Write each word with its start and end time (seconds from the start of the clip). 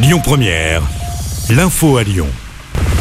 Lyon 0.00 0.20
Première, 0.22 0.82
l'info 1.50 1.96
à 1.96 2.04
Lyon. 2.04 2.28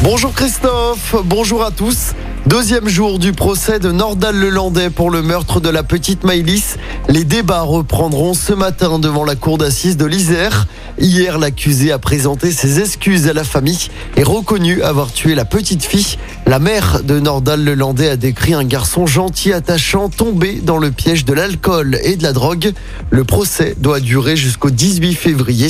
Bonjour 0.02 0.34
Christophe, 0.34 1.14
bonjour 1.26 1.64
à 1.64 1.70
tous. 1.70 2.14
Deuxième 2.48 2.88
jour 2.88 3.20
du 3.20 3.34
procès 3.34 3.78
de 3.78 3.92
Nordal-Lelandais 3.92 4.90
pour 4.90 5.12
le 5.12 5.22
meurtre 5.22 5.60
de 5.60 5.70
la 5.70 5.84
petite 5.84 6.24
Maïlis. 6.24 6.78
Les 7.10 7.24
débats 7.24 7.62
reprendront 7.62 8.34
ce 8.34 8.52
matin 8.52 9.00
devant 9.00 9.24
la 9.24 9.36
cour 9.36 9.58
d'assises 9.58 9.96
de 9.96 10.06
l'Isère. 10.06 10.68
Hier, 11.00 11.38
l'accusé 11.38 11.94
a 11.94 12.00
présenté 12.00 12.52
ses 12.52 12.82
excuses 12.82 13.30
à 13.30 13.34
la 13.34 13.46
famille 13.46 13.88
et 14.18 14.24
reconnu 14.24 14.82
avoir 14.82 15.14
tué 15.14 15.34
la 15.34 15.46
petite 15.46 15.84
fille. 15.84 16.18
La 16.46 16.60
mère 16.60 17.04
de 17.04 17.20
Nordal-Lelandais 17.20 18.10
a 18.10 18.18
décrit 18.18 18.54
un 18.54 18.66
garçon 18.66 19.06
gentil, 19.06 19.54
attachant, 19.54 20.10
tombé 20.10 20.60
dans 20.62 20.78
le 20.78 20.92
piège 20.92 21.24
de 21.24 21.34
l'alcool 21.34 21.98
et 22.04 22.18
de 22.18 22.24
la 22.24 22.34
drogue. 22.34 22.74
Le 23.10 23.24
procès 23.24 23.76
doit 23.78 24.02
durer 24.02 24.36
jusqu'au 24.36 24.70
18 24.70 25.14
février. 25.14 25.70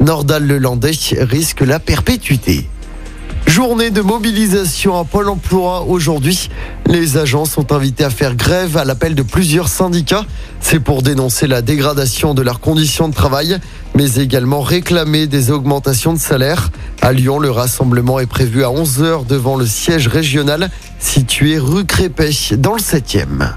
Nordal-Lelandais 0.00 0.92
risque 1.20 1.60
la 1.60 1.80
perpétuité. 1.80 2.66
Journée 3.58 3.90
de 3.90 4.02
mobilisation 4.02 4.96
à 4.96 5.04
Pôle 5.04 5.28
emploi 5.28 5.82
aujourd'hui. 5.82 6.48
Les 6.86 7.16
agents 7.16 7.44
sont 7.44 7.72
invités 7.72 8.04
à 8.04 8.08
faire 8.08 8.36
grève 8.36 8.76
à 8.76 8.84
l'appel 8.84 9.16
de 9.16 9.24
plusieurs 9.24 9.66
syndicats. 9.66 10.24
C'est 10.60 10.78
pour 10.78 11.02
dénoncer 11.02 11.48
la 11.48 11.60
dégradation 11.60 12.34
de 12.34 12.42
leurs 12.42 12.60
conditions 12.60 13.08
de 13.08 13.14
travail, 13.14 13.58
mais 13.96 14.14
également 14.14 14.60
réclamer 14.60 15.26
des 15.26 15.50
augmentations 15.50 16.12
de 16.12 16.20
salaire. 16.20 16.70
À 17.02 17.12
Lyon, 17.12 17.40
le 17.40 17.50
rassemblement 17.50 18.20
est 18.20 18.26
prévu 18.26 18.62
à 18.62 18.68
11h 18.68 19.26
devant 19.26 19.56
le 19.56 19.66
siège 19.66 20.06
régional 20.06 20.70
situé 21.00 21.58
rue 21.58 21.84
Crépet 21.84 22.30
dans 22.58 22.74
le 22.74 22.80
7e. 22.80 23.54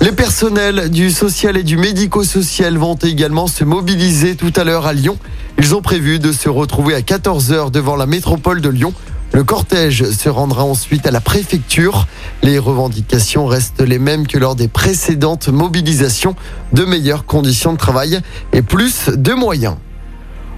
Les 0.00 0.12
personnels 0.12 0.88
du 0.88 1.10
social 1.10 1.58
et 1.58 1.62
du 1.62 1.76
médico-social 1.76 2.78
vont 2.78 2.94
également 2.94 3.48
se 3.48 3.64
mobiliser 3.64 4.34
tout 4.34 4.52
à 4.56 4.64
l'heure 4.64 4.86
à 4.86 4.94
Lyon. 4.94 5.18
Ils 5.58 5.74
ont 5.74 5.82
prévu 5.82 6.20
de 6.20 6.32
se 6.32 6.48
retrouver 6.48 6.94
à 6.94 7.00
14h 7.00 7.70
devant 7.70 7.96
la 7.96 8.06
métropole 8.06 8.62
de 8.62 8.70
Lyon. 8.70 8.94
Le 9.32 9.44
cortège 9.44 10.10
se 10.10 10.28
rendra 10.28 10.64
ensuite 10.64 11.06
à 11.06 11.10
la 11.10 11.20
préfecture. 11.20 12.06
Les 12.42 12.58
revendications 12.58 13.46
restent 13.46 13.82
les 13.82 13.98
mêmes 13.98 14.26
que 14.26 14.38
lors 14.38 14.54
des 14.54 14.68
précédentes 14.68 15.48
mobilisations. 15.48 16.36
De 16.72 16.84
meilleures 16.84 17.26
conditions 17.26 17.72
de 17.72 17.78
travail 17.78 18.20
et 18.52 18.62
plus 18.62 19.08
de 19.08 19.32
moyens. 19.32 19.76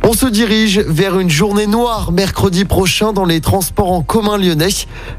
On 0.05 0.13
se 0.13 0.27
dirige 0.27 0.79
vers 0.79 1.19
une 1.19 1.29
journée 1.29 1.67
noire 1.67 2.13
mercredi 2.13 2.65
prochain 2.65 3.13
dans 3.13 3.25
les 3.25 3.41
transports 3.41 3.91
en 3.91 4.03
commun 4.03 4.39
lyonnais. 4.39 4.69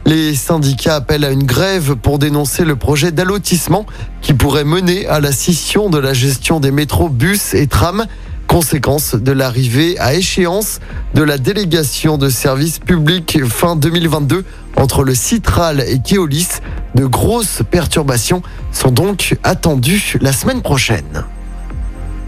Les 0.05 0.33
syndicats 0.33 0.95
appellent 0.95 1.25
à 1.25 1.31
une 1.31 1.43
grève 1.43 1.95
pour 1.95 2.17
dénoncer 2.17 2.63
le 2.63 2.75
projet 2.77 3.11
d'allotissement 3.11 3.85
qui 4.21 4.33
pourrait 4.33 4.63
mener 4.63 5.05
à 5.07 5.19
la 5.19 5.33
scission 5.33 5.89
de 5.89 5.97
la 5.97 6.13
gestion 6.13 6.59
des 6.61 6.71
métros, 6.71 7.09
bus 7.09 7.53
et 7.53 7.67
trams. 7.67 8.05
Conséquence 8.49 9.13
de 9.13 9.31
l'arrivée 9.31 9.99
à 9.99 10.15
échéance 10.15 10.79
de 11.13 11.21
la 11.21 11.37
délégation 11.37 12.17
de 12.17 12.29
services 12.29 12.79
publics 12.79 13.45
fin 13.45 13.75
2022 13.75 14.43
entre 14.75 15.03
le 15.03 15.13
Citral 15.13 15.81
et 15.87 15.99
Keolis. 15.99 16.47
De 16.95 17.05
grosses 17.05 17.61
perturbations 17.69 18.41
sont 18.71 18.89
donc 18.89 19.37
attendues 19.43 20.17
la 20.19 20.33
semaine 20.33 20.63
prochaine. 20.63 21.25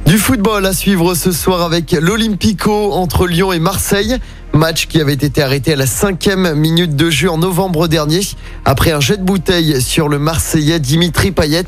Du 0.05 0.19
football 0.19 0.67
à 0.67 0.73
suivre 0.73 1.15
ce 1.15 1.31
soir 1.31 1.63
avec 1.63 1.91
l'Olympico 1.93 2.93
entre 2.93 3.25
Lyon 3.25 3.51
et 3.51 3.59
Marseille. 3.59 4.17
Match 4.53 4.87
qui 4.87 4.99
avait 4.99 5.13
été 5.13 5.41
arrêté 5.41 5.73
à 5.73 5.75
la 5.77 5.85
cinquième 5.85 6.53
minute 6.55 6.95
de 6.95 7.09
jeu 7.09 7.31
en 7.31 7.37
novembre 7.37 7.87
dernier 7.87 8.19
après 8.65 8.91
un 8.91 8.99
jet 8.99 9.15
de 9.15 9.23
bouteille 9.23 9.81
sur 9.81 10.09
le 10.09 10.19
Marseillais 10.19 10.79
Dimitri 10.79 11.31
Payet. 11.31 11.65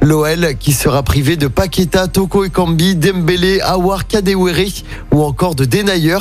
L'OL 0.00 0.54
qui 0.58 0.72
sera 0.72 1.02
privé 1.02 1.36
de 1.36 1.46
Paqueta, 1.46 2.08
Toko 2.08 2.44
Ekambi, 2.44 2.96
Dembélé, 2.96 3.60
Awar 3.60 4.06
Kadewere 4.06 4.66
ou 5.12 5.22
encore 5.22 5.54
de 5.54 5.66
Denayer. 5.66 6.18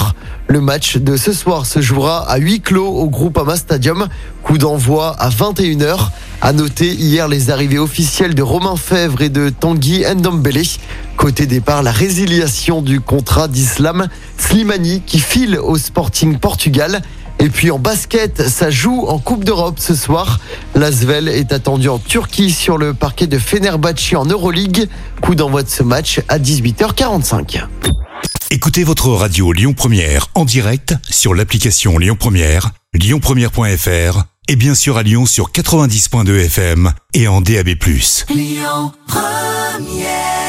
Le 0.47 0.59
match 0.59 0.97
de 0.97 1.15
ce 1.15 1.31
soir 1.31 1.65
se 1.65 1.79
jouera 1.79 2.29
à 2.29 2.37
huis 2.37 2.59
clos 2.59 2.89
au 2.89 3.09
Groupama 3.09 3.55
Stadium. 3.55 4.09
Coup 4.43 4.57
d'envoi 4.57 5.15
à 5.17 5.29
21h. 5.29 6.09
À 6.41 6.53
noter 6.53 6.91
hier 6.93 7.29
les 7.29 7.51
arrivées 7.51 7.79
officielles 7.79 8.35
de 8.35 8.41
Romain 8.41 8.75
Fèvre 8.75 9.21
et 9.21 9.29
de 9.29 9.49
Tanguy 9.49 10.03
Ndombele. 10.03 10.63
Côté 11.15 11.45
départ, 11.45 11.83
la 11.83 11.91
résiliation 11.91 12.81
du 12.81 12.99
contrat 12.99 13.47
d'Islam 13.47 14.07
Slimani 14.51 15.01
qui 15.05 15.19
file 15.19 15.57
au 15.57 15.77
Sporting 15.77 16.37
Portugal. 16.37 17.01
Et 17.39 17.47
puis 17.47 17.71
en 17.71 17.79
basket, 17.79 18.49
ça 18.49 18.69
joue 18.69 19.05
en 19.07 19.17
Coupe 19.17 19.45
d'Europe 19.45 19.77
ce 19.79 19.95
soir. 19.95 20.41
L'Asvel 20.75 21.29
est 21.29 21.53
attendu 21.53 21.87
en 21.87 21.99
Turquie 21.99 22.51
sur 22.51 22.77
le 22.77 22.93
parquet 22.93 23.27
de 23.27 23.39
Fenerbahçe 23.39 24.13
en 24.13 24.25
Euroleague. 24.25 24.89
Coup 25.21 25.35
d'envoi 25.35 25.63
de 25.63 25.69
ce 25.69 25.83
match 25.83 26.19
à 26.27 26.37
18h45. 26.37 27.63
Écoutez 28.49 28.83
votre 28.83 29.07
radio 29.11 29.53
Lyon 29.53 29.73
Première 29.73 30.27
en 30.35 30.43
direct 30.43 30.95
sur 31.09 31.33
l'application 31.33 31.97
Lyon 31.97 32.17
Première, 32.19 32.71
lyonpremière.fr 32.93 34.23
et 34.49 34.57
bien 34.57 34.75
sûr 34.75 34.97
à 34.97 35.03
Lyon 35.03 35.25
sur 35.25 35.51
90.2 35.51 36.45
FM 36.47 36.91
et 37.13 37.29
en 37.29 37.39
DAB+. 37.39 37.69
Lyon 38.29 38.91
Première 39.07 40.40